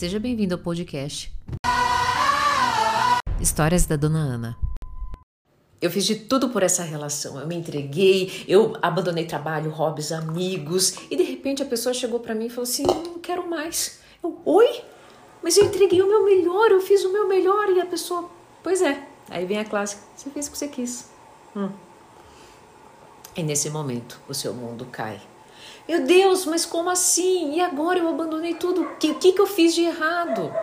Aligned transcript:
Seja 0.00 0.18
bem-vindo 0.18 0.54
ao 0.54 0.58
podcast 0.58 1.30
Histórias 3.38 3.84
da 3.84 3.96
Dona 3.96 4.18
Ana. 4.18 4.58
Eu 5.78 5.90
fiz 5.90 6.06
de 6.06 6.14
tudo 6.14 6.48
por 6.48 6.62
essa 6.62 6.82
relação. 6.82 7.38
Eu 7.38 7.46
me 7.46 7.54
entreguei, 7.54 8.46
eu 8.48 8.78
abandonei 8.80 9.26
trabalho, 9.26 9.70
hobbies, 9.70 10.10
amigos, 10.10 10.94
e 11.10 11.16
de 11.16 11.22
repente 11.22 11.62
a 11.62 11.66
pessoa 11.66 11.92
chegou 11.92 12.18
para 12.18 12.34
mim 12.34 12.46
e 12.46 12.48
falou 12.48 12.62
assim: 12.62 12.84
"Não 12.84 13.18
quero 13.18 13.46
mais". 13.46 14.00
Eu: 14.24 14.40
"Oi? 14.46 14.80
Mas 15.42 15.58
eu 15.58 15.66
entreguei 15.66 16.00
o 16.00 16.08
meu 16.08 16.24
melhor, 16.24 16.70
eu 16.70 16.80
fiz 16.80 17.04
o 17.04 17.12
meu 17.12 17.28
melhor". 17.28 17.68
E 17.68 17.78
a 17.78 17.84
pessoa: 17.84 18.26
"Pois 18.62 18.80
é". 18.80 19.06
Aí 19.28 19.44
vem 19.44 19.58
a 19.58 19.66
clássica: 19.66 20.00
"Você 20.16 20.30
fez 20.30 20.46
o 20.46 20.50
que 20.50 20.56
você 20.56 20.68
quis". 20.68 21.10
Hum. 21.54 21.68
E 23.36 23.42
nesse 23.42 23.68
momento, 23.68 24.18
o 24.26 24.32
seu 24.32 24.54
mundo 24.54 24.86
cai. 24.86 25.20
Meu 25.90 26.04
Deus, 26.04 26.46
mas 26.46 26.64
como 26.64 26.88
assim? 26.88 27.56
E 27.56 27.60
agora 27.60 27.98
eu 27.98 28.08
abandonei 28.08 28.54
tudo. 28.54 28.82
O 28.82 28.94
que, 28.94 29.12
que, 29.14 29.32
que 29.32 29.40
eu 29.40 29.46
fiz 29.48 29.74
de 29.74 29.82
errado? 29.82 30.54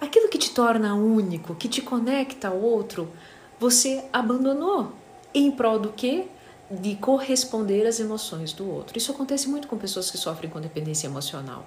Aquilo 0.00 0.30
que 0.30 0.38
te 0.38 0.50
torna 0.50 0.94
único, 0.94 1.54
que 1.54 1.68
te 1.68 1.82
conecta 1.82 2.48
ao 2.48 2.58
outro, 2.58 3.12
você 3.60 4.02
abandonou. 4.10 4.92
Em 5.34 5.50
prol 5.50 5.78
do 5.78 5.90
quê? 5.90 6.24
De 6.70 6.94
corresponder 6.94 7.86
às 7.86 8.00
emoções 8.00 8.54
do 8.54 8.66
outro. 8.66 8.96
Isso 8.96 9.12
acontece 9.12 9.46
muito 9.46 9.68
com 9.68 9.76
pessoas 9.76 10.10
que 10.10 10.16
sofrem 10.16 10.50
com 10.50 10.58
dependência 10.58 11.06
emocional. 11.06 11.66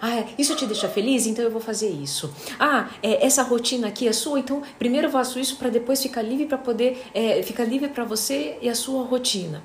Ah, 0.00 0.24
isso 0.38 0.54
te 0.54 0.64
deixa 0.66 0.88
feliz? 0.88 1.26
Então 1.26 1.44
eu 1.44 1.50
vou 1.50 1.60
fazer 1.60 1.90
isso. 1.90 2.32
Ah, 2.60 2.90
é, 3.02 3.26
essa 3.26 3.42
rotina 3.42 3.88
aqui 3.88 4.06
é 4.06 4.12
sua, 4.12 4.38
então 4.38 4.62
primeiro 4.78 5.08
eu 5.08 5.10
faço 5.10 5.36
isso 5.36 5.56
para 5.56 5.68
depois 5.68 6.00
ficar 6.00 6.22
livre 6.22 6.46
para 6.46 6.58
poder 6.58 7.10
é, 7.12 7.42
ficar 7.42 7.64
livre 7.64 7.88
para 7.88 8.04
você 8.04 8.56
e 8.62 8.68
a 8.68 8.74
sua 8.76 9.02
rotina. 9.02 9.64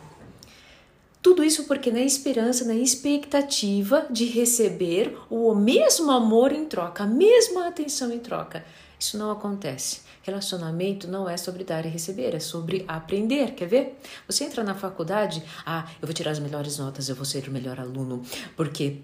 Tudo 1.22 1.44
isso 1.44 1.66
porque 1.66 1.92
na 1.92 2.02
esperança, 2.02 2.64
na 2.64 2.76
expectativa 2.76 4.06
de 4.10 4.26
receber 4.26 5.18
o 5.30 5.54
mesmo 5.54 6.12
amor 6.12 6.52
em 6.52 6.66
troca, 6.66 7.04
a 7.04 7.08
mesma 7.08 7.68
atenção 7.68 8.12
em 8.12 8.20
troca. 8.20 8.64
Isso 9.00 9.18
não 9.18 9.30
acontece. 9.30 10.02
Relacionamento 10.24 11.08
não 11.08 11.30
é 11.30 11.38
sobre 11.38 11.64
dar 11.64 11.86
e 11.86 11.90
receber, 11.90 12.36
é 12.36 12.40
sobre 12.40 12.84
aprender. 12.88 13.52
Quer 13.52 13.68
ver? 13.68 14.00
Você 14.28 14.44
entra 14.44 14.64
na 14.64 14.76
faculdade, 14.76 15.44
ah, 15.66 15.88
eu 16.02 16.08
vou 16.08 16.14
tirar 16.14 16.32
as 16.32 16.40
melhores 16.40 16.78
notas, 16.78 17.08
eu 17.08 17.16
vou 17.16 17.26
ser 17.26 17.48
o 17.48 17.52
melhor 17.52 17.80
aluno, 17.80 18.22
porque 18.56 19.02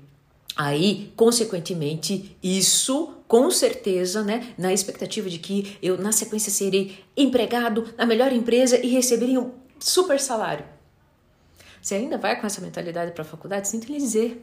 Aí, 0.56 1.11
consequentemente, 1.16 2.38
isso 2.44 3.16
com 3.28 3.50
certeza, 3.50 4.23
né, 4.23 4.53
na 4.56 4.72
expectativa 4.72 5.28
de 5.28 5.39
que 5.39 5.78
eu 5.81 5.97
na 5.97 6.11
sequência 6.11 6.52
serei 6.52 7.03
empregado 7.17 7.91
na 7.97 8.06
melhor 8.06 8.31
empresa 8.31 8.78
e 8.78 8.89
receberia 8.89 9.39
um 9.39 9.52
super 9.80 10.19
salário. 10.19 10.64
Você 11.84 11.95
ainda 11.95 12.17
vai 12.17 12.39
com 12.39 12.48
essa 12.48 12.62
mentalidade 12.62 13.12
para 13.12 13.23
a 13.23 13.26
faculdade? 13.26 13.67
Sinto 13.67 13.92
lhe 13.92 13.98
dizer. 13.98 14.42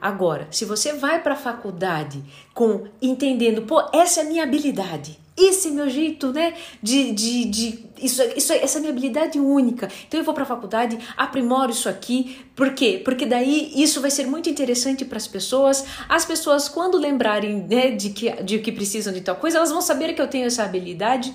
Agora, 0.00 0.46
se 0.52 0.64
você 0.64 0.92
vai 0.92 1.20
para 1.20 1.34
a 1.34 1.36
faculdade 1.36 2.22
com 2.54 2.86
entendendo, 3.02 3.62
pô, 3.62 3.84
essa 3.92 4.20
é 4.20 4.22
a 4.22 4.26
minha 4.26 4.44
habilidade, 4.44 5.18
esse 5.46 5.68
é 5.68 5.70
meu 5.70 5.88
jeito, 5.88 6.32
né? 6.32 6.54
De, 6.82 7.12
de, 7.12 7.44
de 7.44 7.88
isso, 8.00 8.22
isso, 8.36 8.52
essa 8.52 8.78
é 8.78 8.80
minha 8.80 8.92
habilidade 8.92 9.38
única. 9.38 9.88
Então 10.06 10.20
eu 10.20 10.24
vou 10.24 10.34
para 10.34 10.44
a 10.44 10.46
faculdade, 10.46 10.98
aprimoro 11.16 11.70
isso 11.70 11.88
aqui. 11.88 12.38
Por 12.54 12.74
quê? 12.74 13.00
Porque 13.04 13.26
daí 13.26 13.72
isso 13.74 14.00
vai 14.00 14.10
ser 14.10 14.26
muito 14.26 14.48
interessante 14.48 15.04
para 15.04 15.16
as 15.16 15.26
pessoas. 15.26 15.84
As 16.08 16.24
pessoas, 16.24 16.68
quando 16.68 16.98
lembrarem 16.98 17.66
né, 17.68 17.90
de, 17.90 18.10
que, 18.10 18.30
de 18.42 18.58
que 18.58 18.72
precisam 18.72 19.12
de 19.12 19.20
tal 19.20 19.36
coisa, 19.36 19.58
elas 19.58 19.70
vão 19.70 19.80
saber 19.80 20.14
que 20.14 20.22
eu 20.22 20.28
tenho 20.28 20.46
essa 20.46 20.64
habilidade 20.64 21.32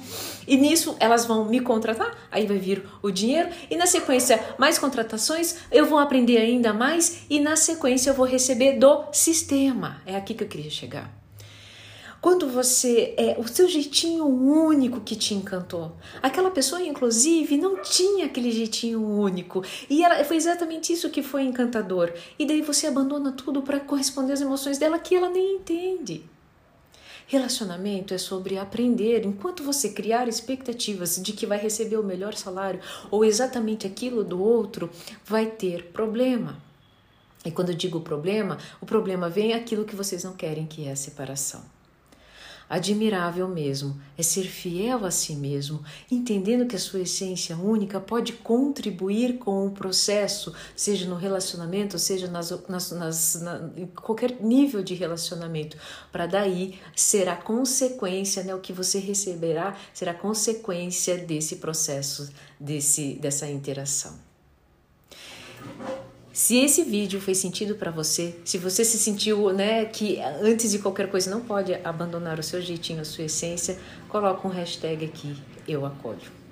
e 0.48 0.58
nisso 0.58 0.95
elas 1.00 1.26
vão 1.26 1.45
me 1.45 1.60
contratar. 1.60 2.16
Aí 2.32 2.45
vai 2.45 2.58
vir 2.58 2.84
o 3.02 3.12
dinheiro 3.12 3.50
e 3.70 3.76
na 3.76 3.86
sequência 3.86 4.44
mais 4.58 4.78
contratações. 4.78 5.56
Eu 5.72 5.86
vou 5.86 6.00
aprender 6.00 6.38
ainda 6.38 6.73
mais 6.73 7.23
e 7.30 7.40
na 7.40 7.56
sequência 7.56 8.10
eu 8.10 8.14
vou 8.14 8.26
receber 8.26 8.73
do 8.73 9.06
sistema. 9.12 10.02
É 10.06 10.16
aqui 10.16 10.34
que 10.34 10.44
eu 10.44 10.48
queria 10.48 10.70
chegar. 10.70 11.23
Quando 12.24 12.48
você 12.48 13.14
é 13.18 13.36
o 13.38 13.46
seu 13.46 13.68
jeitinho 13.68 14.26
único 14.26 15.02
que 15.02 15.14
te 15.14 15.34
encantou. 15.34 15.92
Aquela 16.22 16.50
pessoa, 16.50 16.82
inclusive, 16.82 17.58
não 17.58 17.82
tinha 17.84 18.28
aquele 18.28 18.50
jeitinho 18.50 19.06
único. 19.06 19.61
E 19.89 20.02
ela, 20.02 20.23
foi 20.23 20.38
exatamente 20.38 20.94
isso 20.94 21.10
que 21.10 21.22
foi 21.22 21.44
encantador. 21.44 22.14
E 22.39 22.45
daí 22.45 22.62
você 22.62 22.88
abandona 22.88 23.33
tudo 23.33 23.62
para 23.62 23.78
corresponder 23.82 24.32
às 24.32 24.39
emoções 24.39 24.78
dela 24.78 25.00
que 25.00 25.14
ela 25.14 25.28
nem 25.28 25.58
entende. 25.58 26.23
Relacionamento 27.28 28.14
é 28.14 28.17
sobre 28.17 28.58
aprender. 28.58 29.26
Enquanto 29.26 29.62
você 29.62 29.89
criar 29.89 30.30
expectativas 30.30 31.22
de 31.22 31.33
que 31.33 31.45
vai 31.45 31.58
receber 31.58 31.98
o 31.98 32.04
melhor 32.04 32.36
salário 32.36 32.80
ou 33.12 33.26
exatamente 33.26 33.86
aquilo 33.86 34.23
do 34.23 34.42
outro, 34.42 34.89
vai 35.26 35.48
ter 35.48 35.92
problema. 35.92 36.58
E 37.44 37.52
quando 37.52 37.72
eu 37.72 37.76
digo 37.76 38.00
problema, 38.00 38.58
o 38.80 38.86
problema 38.86 39.28
vem 39.28 39.54
aquilo 39.54 39.83
que 39.83 39.94
vocês 39.94 40.23
não 40.23 40.32
querem, 40.32 40.66
que 40.66 40.88
é 40.88 40.94
a 40.94 40.95
separação. 40.95 41.83
Admirável 42.73 43.48
mesmo 43.48 44.02
é 44.17 44.23
ser 44.23 44.45
fiel 44.45 45.06
a 45.06 45.11
si 45.11 45.36
mesmo, 45.36 45.86
entendendo 46.10 46.66
que 46.66 46.76
a 46.76 46.80
sua 46.80 47.02
essência 47.02 47.56
única 47.56 48.00
pode 48.00 48.34
contribuir 48.34 49.38
com 49.38 49.67
o 49.67 49.70
processo, 49.70 50.52
seja 50.76 51.08
no 51.08 51.16
relacionamento, 51.16 52.00
seja 52.00 52.28
nas, 52.28 52.50
nas, 52.67 52.92
nas 52.92 53.42
na, 53.44 53.70
em 53.78 53.86
qualquer 53.86 54.42
nível 54.42 54.82
de 54.82 54.95
relacionamento, 54.95 55.78
para 56.12 56.26
daí 56.26 56.80
ser 56.95 57.30
a 57.30 57.36
consequência, 57.36 58.44
né, 58.44 58.56
o 58.56 58.60
que 58.60 58.73
você 58.73 58.98
receberá 58.98 59.78
será 59.94 60.12
consequência 60.12 61.16
desse 61.16 61.58
processo, 61.58 62.28
desse, 62.60 63.14
dessa 63.22 63.48
interação. 63.48 64.33
Se 66.33 66.58
esse 66.58 66.83
vídeo 66.83 67.21
fez 67.21 67.38
sentido 67.38 67.76
para 67.76 67.92
você, 67.92 68.36
se 68.44 68.58
você 68.58 68.83
se 68.83 68.98
sentiu, 68.98 69.54
né, 69.54 69.86
que 69.86 70.20
antes 70.20 70.71
de 70.71 70.80
qualquer 70.80 71.08
coisa 71.08 71.30
não 71.30 71.42
pode 71.42 71.76
abandonar 71.83 72.39
o 72.39 72.44
seu 72.44 72.60
jeitinho, 72.60 73.02
a 73.02 73.05
sua 73.05 73.26
essência, 73.26 73.77
coloca 74.10 74.48
um 74.48 74.49
hashtag 74.49 75.05
aqui, 75.05 75.38
eu 75.67 75.86
acolho. 75.86 76.42